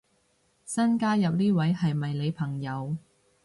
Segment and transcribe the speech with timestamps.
[0.65, 2.97] 新加入呢位係咪你朋友